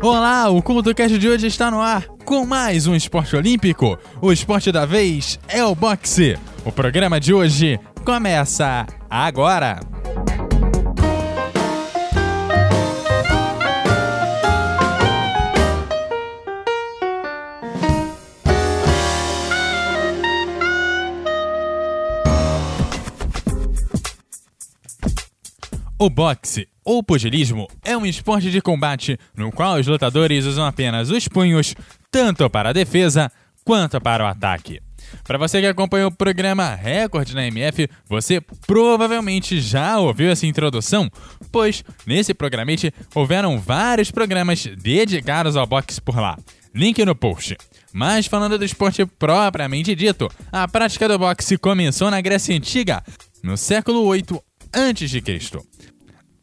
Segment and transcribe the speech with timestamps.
[0.00, 3.98] Olá, o CultoCast de hoje está no ar com mais um esporte olímpico.
[4.22, 6.38] O esporte da vez é o boxe.
[6.64, 9.80] O programa de hoje começa agora.
[26.00, 31.10] O boxe ou pugilismo é um esporte de combate no qual os lutadores usam apenas
[31.10, 31.74] os punhos,
[32.08, 33.28] tanto para a defesa
[33.64, 34.80] quanto para o ataque.
[35.24, 41.10] Para você que acompanha o programa Record na MF, você provavelmente já ouviu essa introdução,
[41.50, 46.38] pois nesse programete houveram vários programas dedicados ao boxe por lá.
[46.72, 47.56] Link no post.
[47.92, 53.02] Mas falando do esporte propriamente dito, a prática do boxe começou na Grécia Antiga,
[53.42, 54.40] no século 8
[54.72, 55.20] a.C.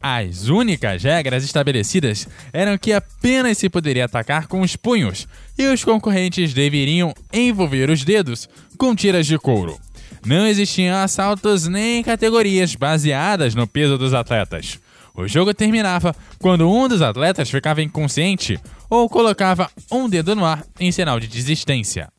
[0.08, 5.26] As únicas regras estabelecidas eram que apenas se poderia atacar com os punhos
[5.58, 9.76] e os concorrentes deveriam envolver os dedos com tiras de couro.
[10.24, 14.78] Não existiam assaltos nem categorias baseadas no peso dos atletas.
[15.12, 20.64] O jogo terminava quando um dos atletas ficava inconsciente ou colocava um dedo no ar
[20.78, 22.12] em sinal de desistência.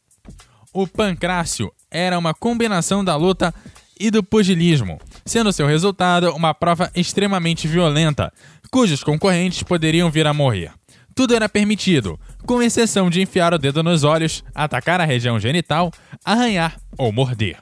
[0.73, 3.53] O pancrácio era uma combinação da luta
[3.99, 8.31] e do pugilismo, sendo seu resultado uma prova extremamente violenta,
[8.71, 10.71] cujos concorrentes poderiam vir a morrer.
[11.15, 15.91] Tudo era permitido, com exceção de enfiar o dedo nos olhos, atacar a região genital,
[16.23, 17.57] arranhar ou morder.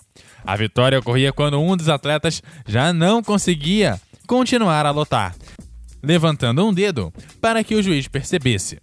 [0.45, 5.35] A vitória ocorria quando um dos atletas já não conseguia continuar a lutar,
[6.03, 8.79] levantando um dedo para que o juiz percebesse.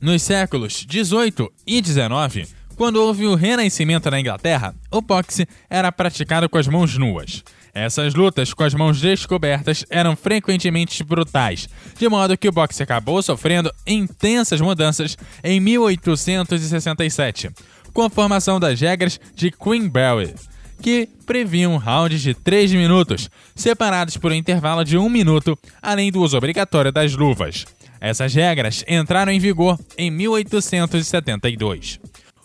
[0.00, 2.46] Nos séculos 18 e 19,
[2.76, 7.42] quando houve o renascimento na Inglaterra, o boxe era praticado com as mãos nuas.
[7.74, 13.20] Essas lutas com as mãos descobertas eram frequentemente brutais, de modo que o boxe acabou
[13.20, 17.50] sofrendo intensas mudanças em 1867,
[17.92, 20.34] com a formação das regras de Queenberry,
[20.80, 26.20] que previam rounds de 3 minutos, separados por um intervalo de 1 minuto, além do
[26.22, 27.64] uso obrigatório das luvas.
[28.00, 31.98] Essas regras entraram em vigor em 1872.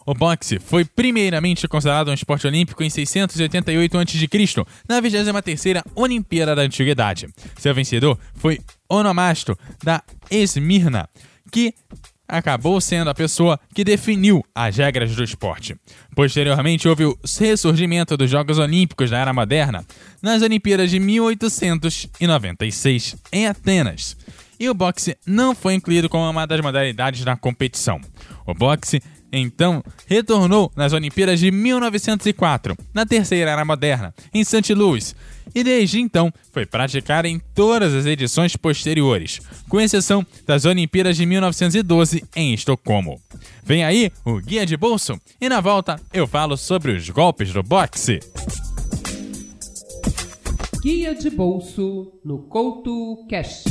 [0.09, 4.27] O boxe foi primeiramente considerado um esporte olímpico em 688 a.C.,
[4.87, 7.27] na 23ª Olimpíada da Antiguidade.
[7.59, 8.59] Seu vencedor foi
[8.89, 11.07] Onomasto, da Esmirna,
[11.51, 11.75] que
[12.27, 15.75] acabou sendo a pessoa que definiu as regras do esporte.
[16.15, 19.85] Posteriormente, houve o ressurgimento dos Jogos Olímpicos da Era Moderna
[20.23, 24.17] nas Olimpíadas de 1896, em Atenas.
[24.59, 28.01] E o boxe não foi incluído como uma das modalidades da competição.
[28.45, 29.01] O boxe
[29.31, 34.73] então, retornou nas Olimpíadas de 1904, na terceira era moderna, em St.
[34.73, 35.16] Louis,
[35.53, 41.25] e desde então foi praticado em todas as edições posteriores, com exceção das Olimpíadas de
[41.25, 43.22] 1912 em Estocolmo.
[43.63, 47.63] Vem aí o Guia de Bolso e na volta eu falo sobre os golpes do
[47.63, 48.19] boxe.
[50.81, 53.66] Guia de Bolso no Couto Cash.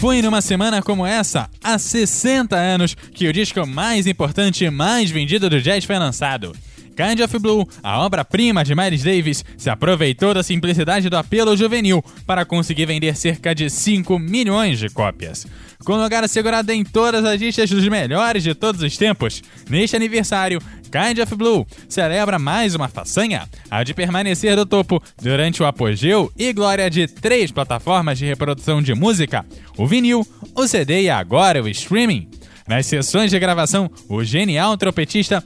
[0.00, 5.10] Foi numa semana como essa, há 60 anos, que o disco mais importante e mais
[5.10, 6.56] vendido do jazz foi lançado.
[7.00, 12.04] Kind of Blue, a obra-prima de Miles Davis, se aproveitou da simplicidade do apelo juvenil
[12.26, 15.46] para conseguir vender cerca de 5 milhões de cópias
[15.82, 19.42] com lugar assegurado em todas as listas dos melhores de todos os tempos.
[19.68, 25.62] Neste aniversário, Kind of Blue celebra mais uma façanha, a de permanecer no topo durante
[25.62, 29.46] o apogeu e glória de três plataformas de reprodução de música:
[29.78, 32.28] o vinil, o CD e agora o streaming.
[32.70, 35.42] Nas sessões de gravação, o genial trompetista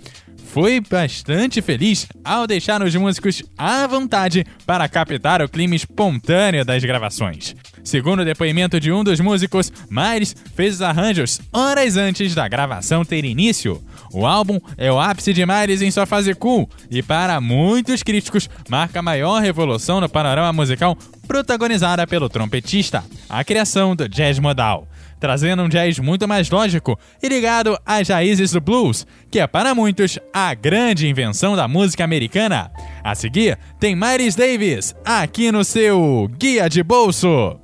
[0.54, 6.84] foi bastante feliz ao deixar os músicos à vontade para captar o clima espontâneo das
[6.84, 7.56] gravações.
[7.82, 13.04] Segundo o depoimento de um dos músicos, Miles fez os arranjos horas antes da gravação
[13.04, 13.82] ter início.
[14.12, 18.48] O álbum é o ápice de Miles em sua fase cool e, para muitos críticos,
[18.69, 24.86] marca a maior revolução no panorama musical protagonizada pelo trompetista, a criação do jazz modal
[25.24, 29.74] trazendo um jazz muito mais lógico e ligado às raízes do blues, que é para
[29.74, 32.71] muitos a grande invenção da música americana.
[33.03, 37.64] A seguir, tem Miles Davis aqui no seu Guia de Bolso.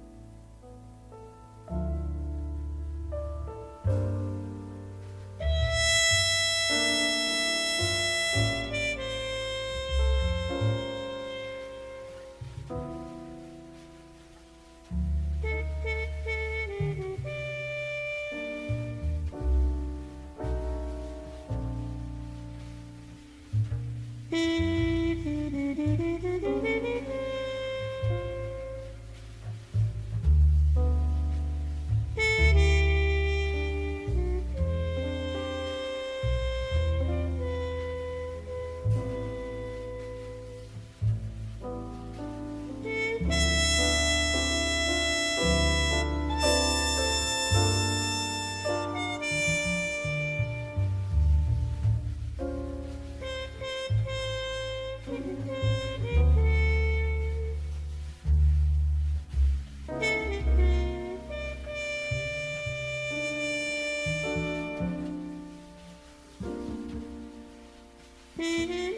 [68.41, 68.87] Mm-hmm.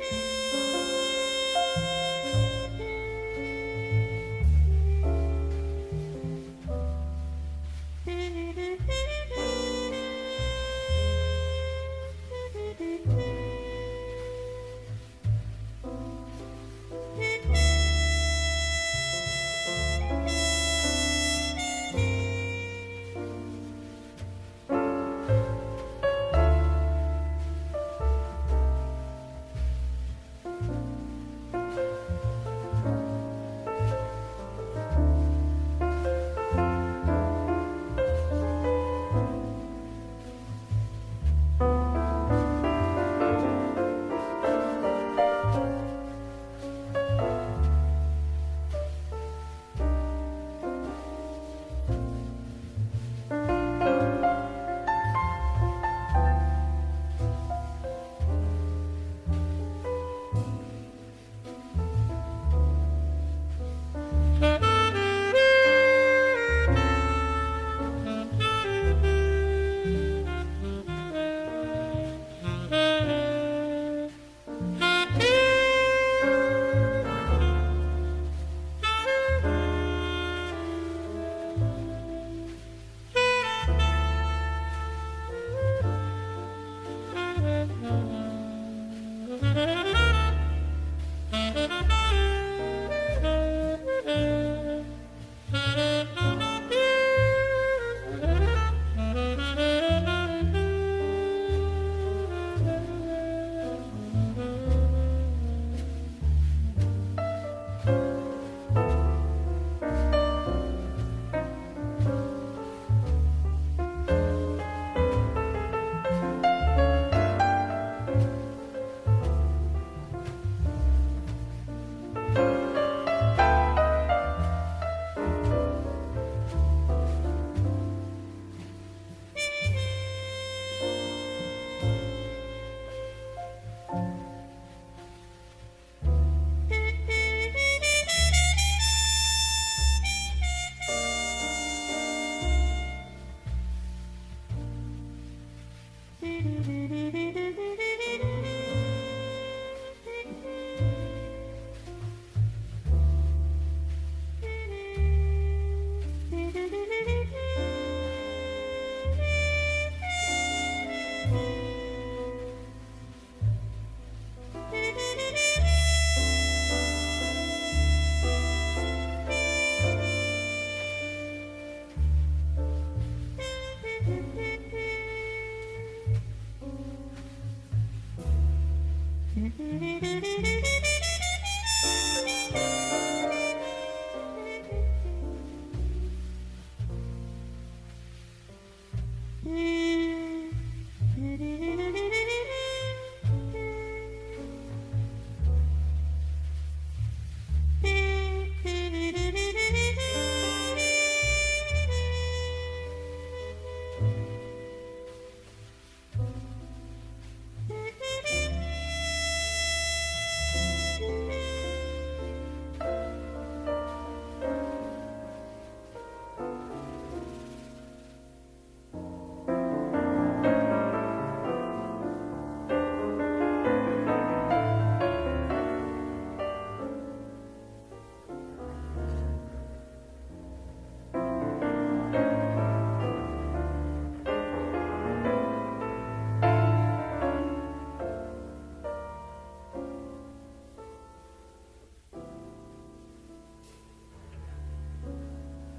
[189.44, 189.81] Mm.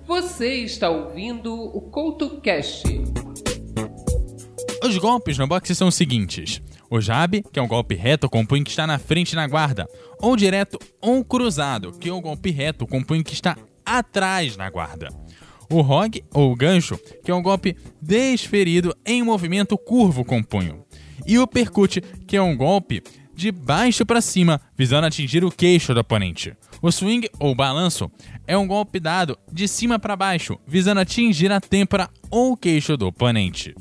[0.05, 2.83] Você está ouvindo o CoutoCast.
[4.83, 8.41] Os golpes no boxe são os seguintes: o jab, que é um golpe reto com
[8.41, 9.87] o punho que está na frente na guarda,
[10.19, 14.57] ou direto ou cruzado, que é um golpe reto com o punho que está atrás
[14.57, 15.07] na guarda.
[15.69, 20.83] O hog, ou gancho, que é um golpe desferido em movimento curvo com o punho.
[21.25, 23.01] E o percute, que é um golpe
[23.33, 26.53] de baixo para cima, visando atingir o queixo do oponente.
[26.83, 28.11] O swing, ou balanço,
[28.45, 33.07] é um golpe dado de cima para baixo, visando atingir a têmpora ou queixo do
[33.07, 33.73] oponente.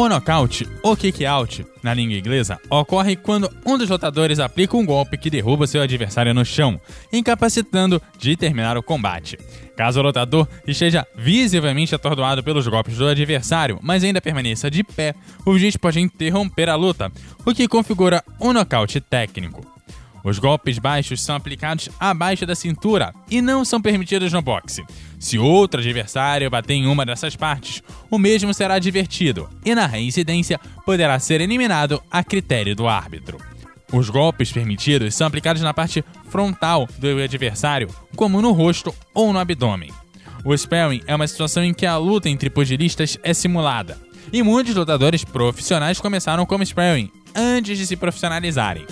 [0.00, 5.18] O nocaute, ou kick-out, na língua inglesa, ocorre quando um dos lutadores aplica um golpe
[5.18, 6.80] que derruba seu adversário no chão,
[7.12, 9.38] incapacitando de terminar o combate.
[9.76, 15.14] Caso o lutador esteja visivelmente atordoado pelos golpes do adversário, mas ainda permaneça de pé,
[15.44, 17.12] o juiz pode interromper a luta,
[17.44, 19.60] o que configura um nocaute técnico.
[20.24, 24.82] Os golpes baixos são aplicados abaixo da cintura e não são permitidos no boxe.
[25.20, 30.58] Se outro adversário bater em uma dessas partes, o mesmo será divertido e, na reincidência,
[30.86, 33.36] poderá ser eliminado a critério do árbitro.
[33.92, 39.38] Os golpes permitidos são aplicados na parte frontal do adversário, como no rosto ou no
[39.38, 39.92] abdômen.
[40.42, 43.98] O sparring é uma situação em que a luta entre pugilistas é simulada,
[44.32, 48.86] e muitos lutadores profissionais começaram como sparring antes de se profissionalizarem.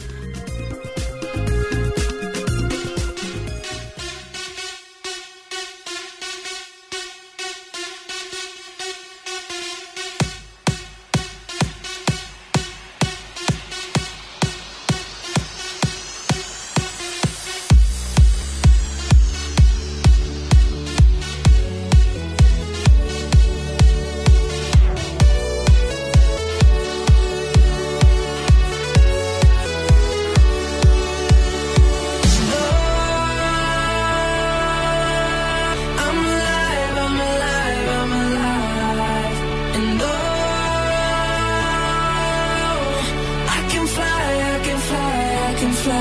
[45.61, 45.95] Can fly.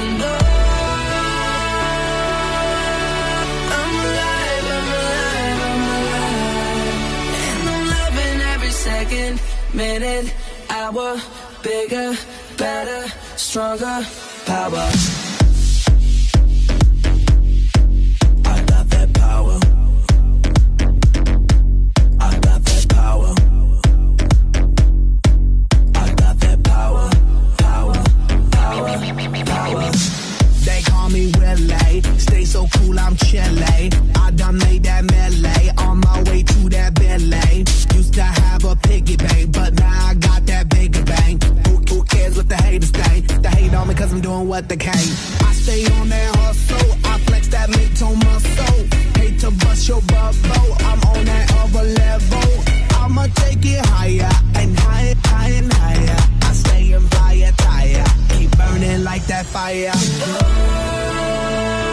[0.00, 0.38] And oh,
[3.78, 6.98] I'm alive, I'm alive, I'm alive.
[7.48, 9.40] And I'm loving every second,
[9.72, 10.34] minute,
[10.68, 11.20] hour,
[11.62, 12.14] bigger,
[12.56, 14.06] better, stronger,
[14.44, 15.27] power.
[44.08, 44.94] Cause I'm doing what they can.
[44.94, 46.92] I stay on that hustle.
[47.04, 48.86] I flex that mid-tone muscle.
[49.20, 50.76] Hate to bust your bubble.
[50.80, 52.64] I'm on that other level.
[53.00, 56.16] I'ma take it higher and higher, higher and higher.
[56.42, 58.04] I stay in fire tire.
[58.30, 59.92] Keep burning like that fire.
[59.92, 61.87] I'm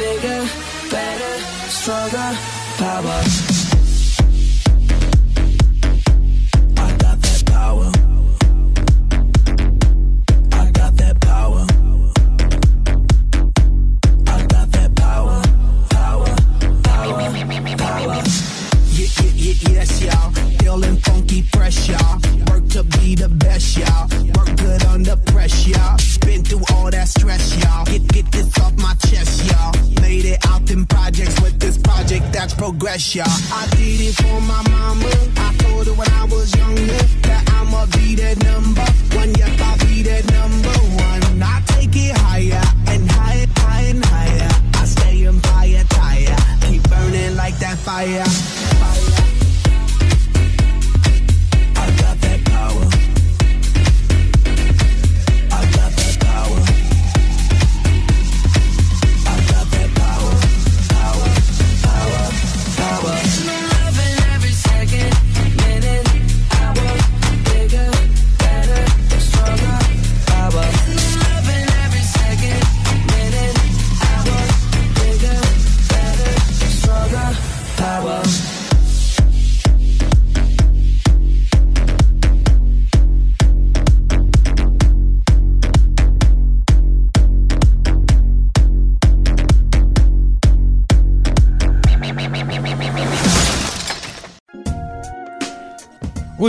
[0.00, 0.48] bigger,
[0.90, 1.34] better,
[1.68, 2.30] stronger,
[2.78, 3.49] power.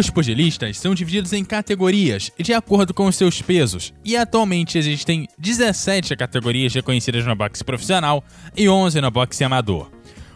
[0.02, 5.28] Os pugilistas são divididos em categorias de acordo com os seus pesos, e atualmente existem
[5.38, 8.24] 17 categorias reconhecidas no boxe profissional
[8.58, 9.92] e 11 no boxe amador.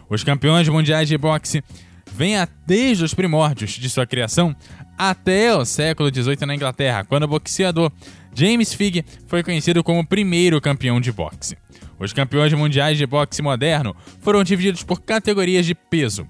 [0.08, 1.64] Os campeões mundiais de boxe
[2.12, 4.54] vêm desde os primórdios de sua criação
[4.96, 7.90] até o século XVIII na Inglaterra, quando o boxeador
[8.32, 11.58] James Fig foi conhecido como o primeiro campeão de boxe.
[11.98, 16.24] Os campeões mundiais de boxe moderno foram divididos por categorias de peso.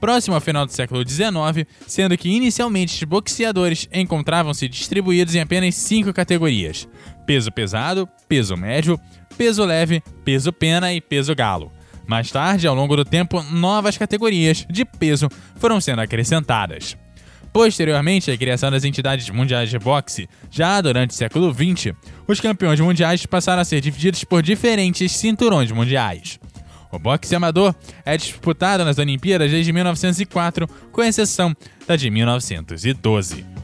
[0.00, 5.74] Próximo ao final do século XIX, sendo que inicialmente os boxeadores encontravam-se distribuídos em apenas
[5.74, 6.88] cinco categorias:
[7.26, 8.98] peso pesado, peso médio,
[9.36, 11.70] peso leve, peso pena e peso galo.
[12.06, 16.96] Mais tarde, ao longo do tempo, novas categorias de peso foram sendo acrescentadas.
[17.52, 21.94] Posteriormente à criação das entidades mundiais de boxe, já durante o século XX,
[22.26, 26.39] os campeões mundiais passaram a ser divididos por diferentes cinturões mundiais.
[26.90, 27.74] O boxe amador
[28.04, 31.54] é disputado nas Olimpíadas desde 1904, com exceção
[31.86, 33.59] da de 1912.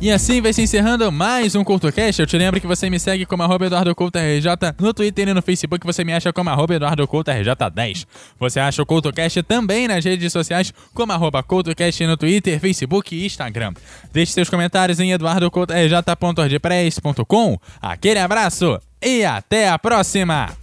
[0.00, 2.22] E assim vai se encerrando mais um CoutoCast.
[2.22, 4.46] Eu te lembro que você me segue como arroba EduardoCoutoRJ
[4.80, 5.86] no Twitter e no Facebook.
[5.86, 8.06] Você me acha como arroba EduardoCoutoRJ10.
[8.38, 13.26] Você acha o CoutoCast também nas redes sociais como arroba CoutoCast no Twitter, Facebook e
[13.26, 13.74] Instagram.
[14.10, 17.58] Deixe seus comentários em eduardocoutorj.ordpress.com.
[17.82, 20.59] Aquele abraço e até a próxima!